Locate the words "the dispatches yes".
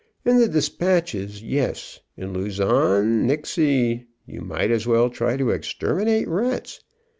0.39-1.99